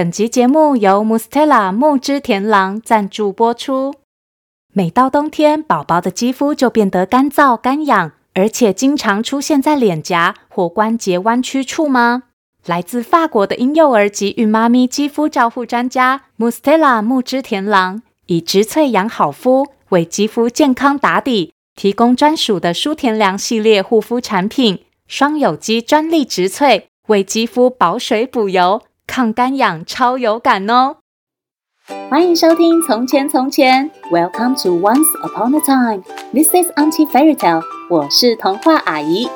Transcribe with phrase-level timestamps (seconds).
[0.00, 3.96] 本集节目由 Mustela 木汁甜狼赞助播出。
[4.72, 12.22] 每到冬天，宝宝的肌肤就变得干燥、干痒，而且经常出现在脸颊或关节弯曲处吗？
[12.64, 28.80] 来自法国的婴幼儿及孕妈咪肌肤照护专家 Mustela 木汁甜狼，以植萃养好肤，为肌肤健康打底，提供专属的舒甜凉系列护肤产品，双有机专利植萃，为肌肤保水补油。
[29.10, 30.98] 抗干痒超有感哦！
[32.08, 36.04] 欢迎收听《从前从前》，Welcome to Once Upon a Time。
[36.32, 37.64] This is Auntie Fairy Tale。
[37.90, 39.28] 我是童话阿姨。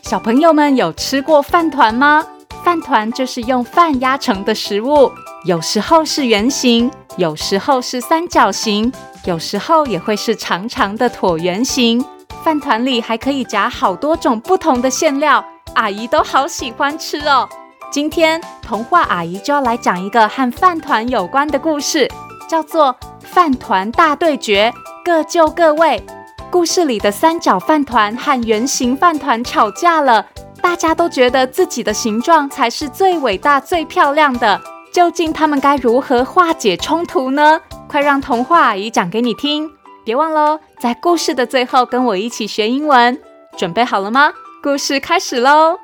[0.00, 2.24] 小朋友们有吃过饭团吗？
[2.62, 5.10] 饭团就是用饭压成的食物，
[5.44, 8.92] 有时候是圆形，有时候是三角形，
[9.24, 12.04] 有时候也会是长长的椭圆形。
[12.44, 15.44] 饭团里还可以夹好多种不同的馅料。
[15.76, 17.46] 阿姨都好喜欢吃哦。
[17.90, 22.10] 今天童话阿姨就要来讲一个和饭团有关的故事，
[22.48, 24.72] 叫做《饭团大对决，
[25.04, 26.02] 各就各位》。
[26.50, 30.26] 故事里的三角饭团和圆形饭团吵架了，
[30.62, 34.58] 大家都觉得自己的形状才是最伟大、最漂亮的。
[34.90, 37.60] 究竟他们该如何化解冲突呢？
[37.86, 39.70] 快让童话阿姨讲给你听！
[40.04, 43.20] 别忘喽，在故事的最后跟我一起学英文。
[43.58, 44.32] 准备好了吗？
[44.66, 45.78] 故事开始喽！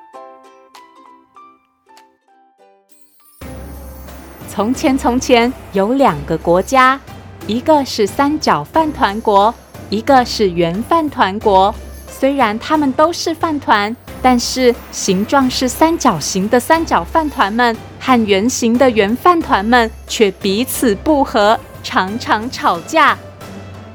[4.49, 6.99] 从前，从前有两个国家，
[7.47, 9.55] 一个是三角饭团国，
[9.89, 11.73] 一个是圆饭团国。
[12.09, 23.17] 虽然他们都是饭团，但是形状是三角形的三角饭团们和圆形的圆饭团们却彼此不和，常常吵架。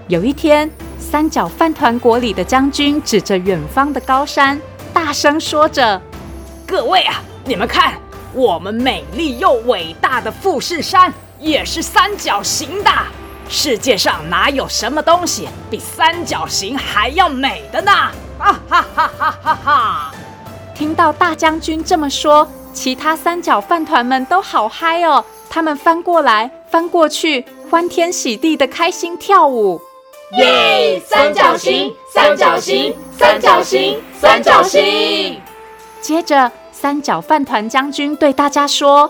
[0.07, 4.57] 有一天，三角饭团国里的将军指着远方的高山。
[4.97, 6.01] 大声说着
[6.65, 7.93] ：“各位啊，你们看，
[8.33, 12.89] 我们美丽又伟大的富士山也是三角形的。
[13.47, 17.91] 世界上哪有什么东西比三角形还要美的呢？”
[18.39, 20.11] 啊哈哈哈哈哈！
[20.73, 29.79] 听到大将军这么说，其他三角饭团们都好嗨哦，他们翻过来翻过去，欢天喜地的开心跳舞。
[30.33, 30.99] 耶！
[31.05, 35.41] 三角形，三角形，三角形，三角形。
[36.01, 39.09] 接着，三角饭团将军对大家说：“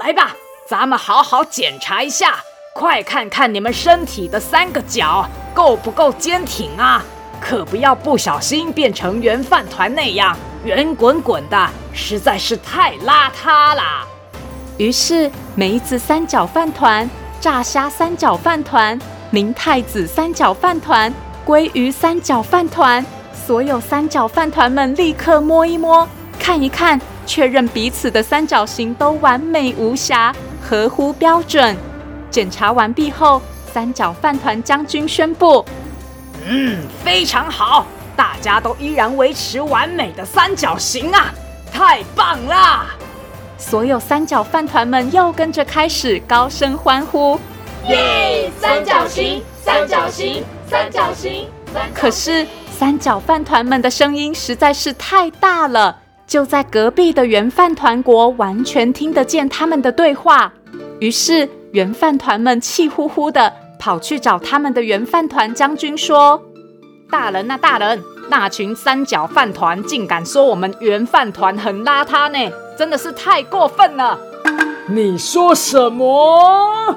[0.00, 0.34] 来吧，
[0.66, 2.42] 咱们好好检查一下，
[2.72, 7.04] 快看看你们身体的三个角够不够坚挺啊！
[7.38, 10.34] 可不要不小心变成圆饭团那样
[10.64, 13.82] 圆滚滚的，实在是太邋遢了。”
[14.78, 18.98] 于是，梅子三角饭团、炸虾三角饭团。
[19.30, 21.12] 明太子三角饭团、
[21.46, 23.04] 鲑鱼三角饭团，
[23.46, 26.08] 所有三角饭团们立刻摸一摸、
[26.38, 31.76] 看一看，确认彼此的三角形都完美无瑕、合乎标准。
[32.30, 35.62] 检查完毕后，三角饭团将军宣布
[36.48, 41.34] ：“嗯，非常好，大家都依然维持完美的三角形啊，
[41.70, 42.86] 太棒啦！”
[43.58, 47.38] 所有三角饭团们又跟着开始高声欢呼。
[47.86, 48.50] 耶！
[48.58, 51.46] 三角形，三角形，三角形。
[51.94, 60.52] 可是三角饭团们的声音实在是太大了，就在隔壁的圆饭团国完全听得见他们的对话。
[60.98, 66.42] 于是圆饭团们气呼呼的跑去找他们的圆饭团将军说
[67.10, 74.18] ：“大人呐，大人，那群三角饭团竟敢说我们圆饭团很邋遢呢，真的是太过分了！”
[74.88, 76.96] 你说什么？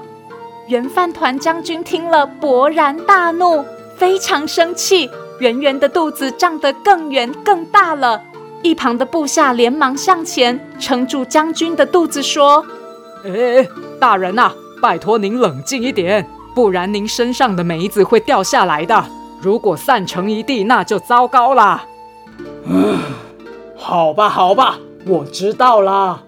[0.71, 3.65] 圆饭团将军听了，勃然大怒，
[3.97, 5.09] 非常生气，
[5.39, 8.21] 圆圆的肚子胀得更圆更大了。
[8.63, 12.65] 一旁的部下连忙向前撑住将军的肚子，说
[13.27, 13.67] ：“哎，
[13.99, 19.03] 大人呐，拜托您冷静一点，不然您身上的梅子会掉下来的。
[19.41, 21.83] 如果散成一地，那就糟糕了。”
[22.63, 22.97] 嗯，
[23.75, 26.23] 好吧，好吧，我知道了。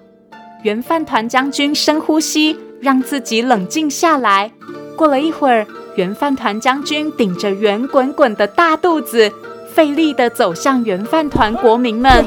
[0.63, 2.59] 圆饭团将军深呼吸。
[2.83, 4.51] 让自己冷静下来。
[4.97, 5.65] 过了一会儿，
[5.95, 9.31] 圆饭团将军顶着圆滚滚的大肚子，
[9.73, 12.25] 费力地走向圆饭团国民们。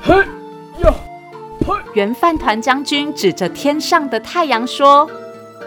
[0.00, 0.14] 嘿，
[0.82, 0.94] 哟，
[1.66, 1.74] 嘿！
[1.94, 5.10] 圆饭团将军指着天上的太阳说：“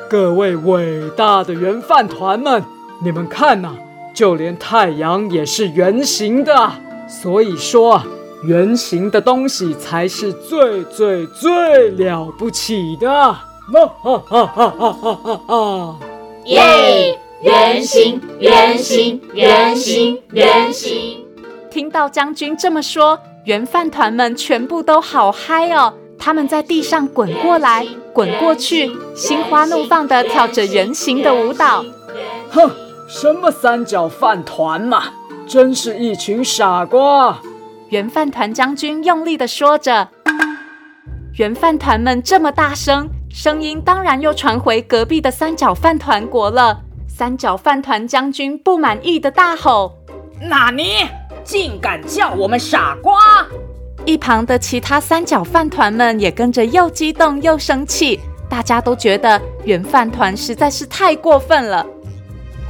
[0.10, 2.64] 各位伟大的圆饭团们，
[3.04, 3.76] 你们看呐，
[4.16, 6.72] 就连太阳也是圆形的。
[7.08, 8.02] 所以说，
[8.44, 13.36] 圆形的东西才是最最最了不起的。”
[13.72, 16.00] 哈哈哈哈哈哈哈！
[16.46, 17.18] 耶！
[17.42, 21.26] 圆形，圆形，圆形，圆形。
[21.72, 25.94] 听到将军这么说，圆饭团们全部都好嗨哦！
[26.20, 31.86] 他们在地上滚过来滚过去，心花怒放地跳着圆形的舞蹈。
[32.50, 32.70] 哼，
[33.08, 35.06] 什么三角饭团嘛，
[35.48, 37.40] 真是一群傻瓜！
[37.90, 40.10] 圆饭团将军用力地说着。
[41.38, 46.82] 圆饭团们这么大声，声音当然又传回隔壁的三角饭团国了。
[47.08, 49.98] 三角饭团将军不满意的大吼
[50.40, 50.98] ：“纳尼
[51.44, 53.16] 竟敢叫我们傻瓜！”
[54.06, 61.84] 一旁的其他三角饭团们也跟着又激动又生气，大家都觉得圆饭团实在是太过分了。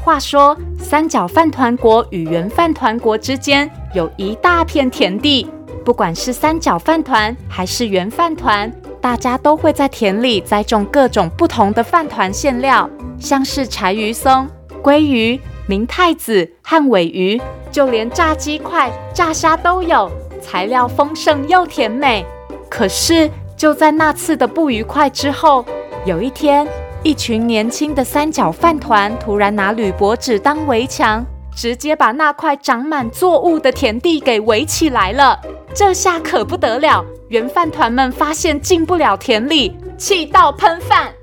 [0.02, 5.46] 话说，三角饭团国与圆饭团国之间有一大片田地，
[5.84, 8.72] 不管是三角饭团还是圆饭团，
[9.04, 12.90] 大家都会在田里栽种各种不同的饭团馅料，
[13.20, 14.48] 像是柴鱼松、
[14.82, 20.10] 鲑鱼、明太子和尾鱼，就连炸鸡块、炸虾都有。
[20.42, 22.26] 材料丰盛又甜美，
[22.70, 25.66] 可是就在那次的不愉快之后，
[26.06, 26.66] 有一天，
[27.04, 35.40] 一群年轻的三角饭团突然拿铝箔纸当围墙，直接把那块长满作物的田地给围起来了。
[35.74, 41.14] 这下可不得了，圆饭团们发现进不了田里，气到喷饭。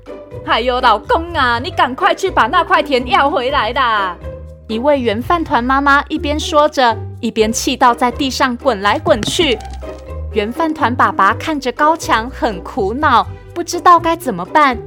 [0.45, 4.17] 哎呦，老公啊，你赶快去把那块田要回来啦！
[4.67, 9.57] 一位圆饭团妈妈一边说着，一边气到在地上滚来滚去。
[10.33, 14.77] 圆饭团爸爸看着高墙，很苦恼，不知道该怎么办。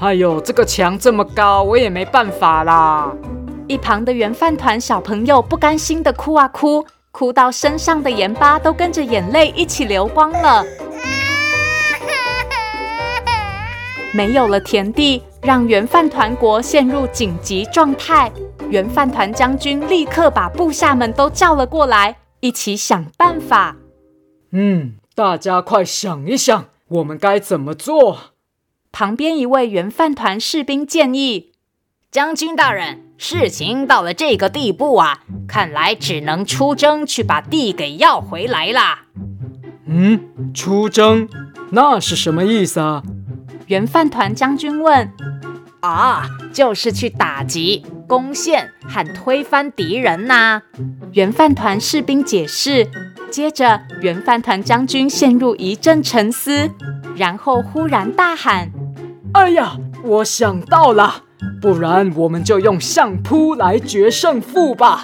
[0.00, 3.12] 哎呦，这个墙这么高，我也没办法啦。
[3.66, 10.62] 一旁的圆饭团小朋友不甘心的哭啊哭，哭到身上的盐巴都跟着眼泪一起流光了。
[14.12, 18.30] 没有了田地，让圆饭团国陷入紧急状态。
[18.68, 23.76] 圆饭团将军立刻把部下们都叫了过来，一起想办法。
[24.52, 28.18] 嗯，大家快想一想，我们该怎么做？
[28.92, 31.52] 旁边一位圆饭团士兵建议
[32.14, 35.18] ：“将军大人，事情到了这个地步啊，
[35.48, 39.06] 看来只能出征去把地给要回来啦。”
[39.86, 40.20] 嗯，
[40.54, 41.28] 出征？
[41.70, 43.02] 那是什么意思啊？
[43.66, 45.10] 原饭团将军问
[45.82, 50.62] ：“啊，就是去打击、攻陷和推翻敌人呐。”
[51.14, 52.88] 原饭团士兵解释。
[53.28, 56.70] 接着，原饭团将军陷入一阵沉思，
[57.16, 58.70] 然后忽然大喊
[59.34, 61.24] ：“哎呀，我想到了！
[61.60, 65.02] 不然我们就用相扑来决胜负吧！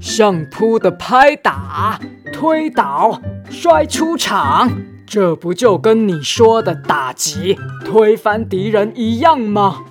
[0.00, 1.98] 相扑的拍打、
[2.32, 3.20] 推倒、
[3.50, 4.70] 摔出场。”
[5.06, 9.84] 这不就跟你说的打击、推翻敌人一样吗？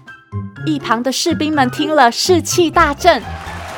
[0.65, 3.23] 一旁的士兵们听了，士气大振。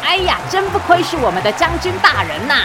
[0.03, 2.55] 哎呀，真不愧是我们的将军大人呐！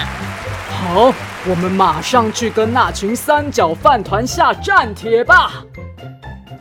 [0.71, 1.13] 好，
[1.47, 5.65] 我们马上去跟那群三角饭团下战帖吧。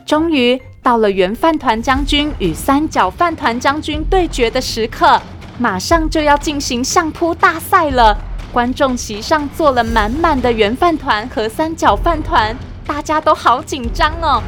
[0.04, 5.20] 终于到了圆饭团将军与三角饭团将军对决的时刻，
[5.56, 8.18] 马上就要进行相扑大赛了。
[8.52, 14.42] 观众席上坐了满满的圆饭团和三角饭团，大家都好紧张哦。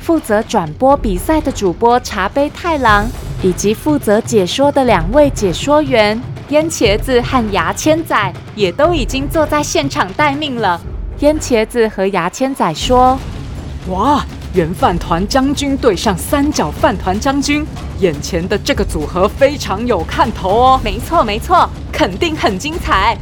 [0.00, 3.08] 负责转播比赛的主播茶杯太郎，
[3.42, 6.18] 以及负责解说的两位解说员
[6.50, 10.80] 烟茄子和牙签仔，也都已经坐在现场待命了。
[11.18, 13.18] 烟茄子和牙签仔说
[13.90, 17.64] ：“哇，圆饭团将军对上三角饭团将军，
[18.00, 20.80] 眼前的这个组合非常有看头哦。
[20.82, 23.16] ”“没错，没错，肯定很精彩。”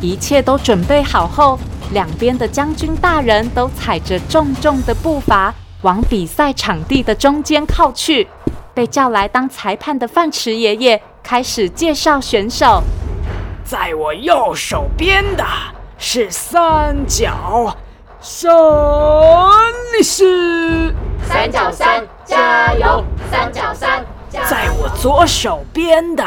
[0.00, 1.58] 一切都准备好后，
[1.92, 5.52] 两边的将军大人都踩着重重的步伐
[5.82, 8.28] 往比赛场地的中间靠去。
[8.74, 12.82] 被叫来当裁判的饭池爷爷开始介绍选手。
[13.64, 15.44] 在我右手边的
[15.98, 17.76] 是三角
[18.22, 18.48] 山
[19.98, 23.04] 力士，三角山加油！
[23.28, 24.46] 三角山加油！
[24.48, 26.24] 在我左手边的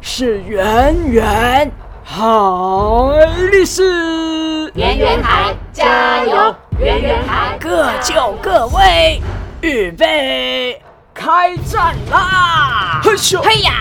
[0.00, 1.70] 是圆圆。
[2.02, 3.12] 好
[3.52, 6.52] 力士，圆圆海，加油！
[6.80, 9.22] 圆圆海，各就各位，
[9.60, 10.82] 预备，
[11.14, 13.00] 开战啦！
[13.04, 13.72] 嘿咻，嘿呀！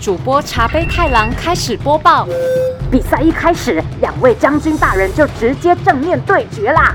[0.00, 2.26] 主播茶杯太郎开始播报。
[2.90, 6.94] 比赛一开始，两位将军大人就直接正面对决啦。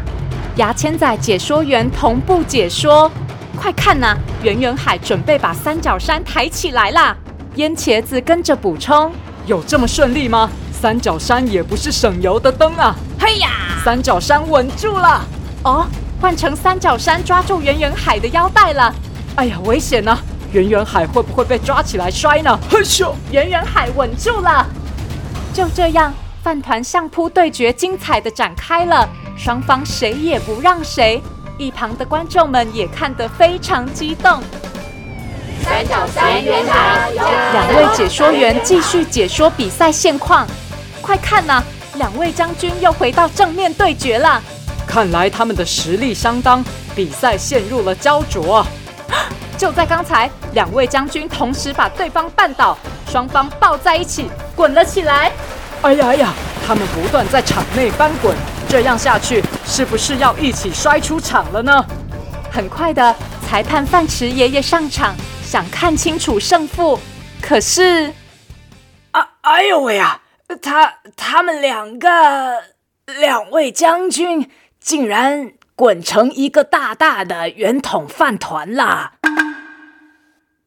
[0.56, 3.12] 牙签仔解说员同步解说，
[3.58, 7.16] 快看呐、啊，圆圆海准备把三角山抬起来啦！
[7.56, 9.12] 烟茄子跟着补充。
[9.46, 10.50] 有这么顺利吗？
[10.72, 12.96] 三角山也不是省油的灯啊！
[13.20, 13.50] 嘿呀，
[13.84, 15.22] 三角山稳住了！
[15.64, 15.86] 哦，
[16.20, 18.94] 换成三角山抓住圆圆海的腰带了！
[19.36, 20.24] 哎呀，危险呐、啊！
[20.52, 22.60] 圆圆海会不会被抓起来摔呢？
[22.70, 24.66] 嘿咻，圆圆海稳住了！
[25.54, 31.22] 就这样，饭团相扑对决精彩的展开了，双方谁也不让谁。
[31.58, 34.42] 一旁的观众们也看得非常激动。
[35.64, 37.14] 三角三元堂，
[37.54, 40.46] 两位解说员继续解说比赛现况。
[41.02, 41.64] 快看呐，
[41.96, 44.42] 两位将军又回到正面对决了。
[44.86, 46.62] 看来他们的实力相当，
[46.94, 48.66] 比赛陷入了胶着。
[49.62, 52.76] 就在刚才，两位将军同时把对方绊倒，
[53.08, 55.32] 双方抱在一起滚了起来。
[55.84, 56.34] 哎呀哎呀，
[56.66, 58.36] 他们不断在场内翻滚，
[58.68, 61.86] 这样下去是不是要一起摔出场了呢？
[62.52, 63.16] 很快的，
[63.48, 65.14] 裁判范池爷爷上场，
[65.44, 67.00] 想看清楚胜负。
[67.40, 68.12] 可是，
[69.12, 70.22] 啊，哎呦喂呀，
[70.60, 72.64] 他他们两个
[73.06, 74.50] 两位将军
[74.80, 79.12] 竟然滚成一个大大的圆筒饭团啦！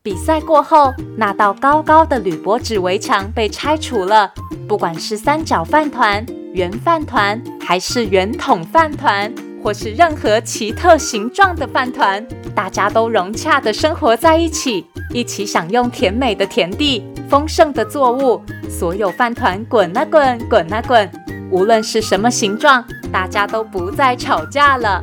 [0.05, 4.31] 比赛过后，那道高高的铝箔纸围墙被拆除了。
[4.69, 9.33] 不管是三角饭团、圆饭团，还是圆筒饭团，
[9.63, 12.23] 或是任何奇特形状的饭团，
[12.55, 18.43] 大家都融洽地生活在一起，一起享用甜美的田地、丰盛的作物。
[18.69, 21.11] 所有饭团滚啊滚，滚啊滚，
[21.51, 25.03] 无论是什么形状，大家都不再吵架了。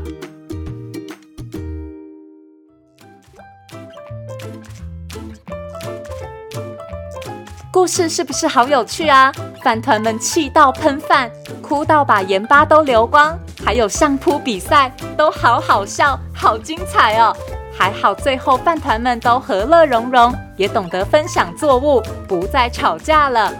[7.71, 9.31] 故事是不是好有趣啊？
[9.63, 17.33] 饭团们气到喷饭，哭到把盐巴都流光，还有相扑比赛都好好笑，好精彩哦！
[17.73, 23.53] 还好最后饭团们都和乐融融，也懂得分享作物，不再吵架了。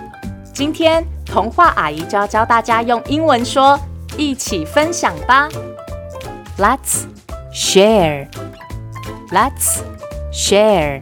[0.54, 3.80] 今天童话阿姨就要教大家用英文说
[4.18, 5.48] “一起分享吧
[6.60, 7.06] ”，Let's
[7.54, 8.28] share.
[9.32, 9.80] Let's
[10.34, 11.02] share.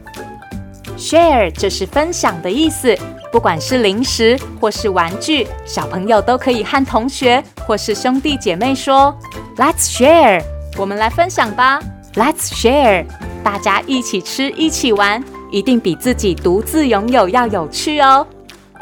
[1.00, 2.94] Share 就是分享的意思，
[3.32, 9.16] 不管是零食或是玩具，小朋友都可以和同学或是兄弟姐妹说
[9.56, 10.42] ：“Let's share，
[10.76, 11.80] 我们来分享吧。
[12.14, 13.06] ”Let's share，
[13.42, 18.26] 大家一起吃，一起玩，一定比自己独自拥有要有趣哦。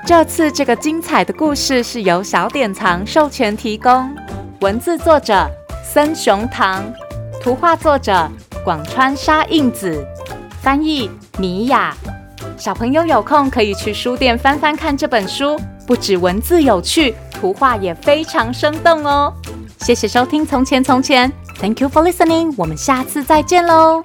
[0.04, 4.12] 这次这个精彩的故事是由小典藏授权提供，
[4.60, 5.48] 文字作者
[5.84, 6.84] 森雄堂，
[7.40, 8.28] 图画作者
[8.64, 10.04] 广川沙印子。
[10.60, 11.94] 翻译米雅，
[12.56, 19.32] 小朋友有空可以去书店翻翻看这本书，不止文字有趣，图画也非常生动哦。
[19.80, 21.30] 谢谢收听《从前从前》
[21.60, 24.02] ，Thank you for listening，我们下次再见喽。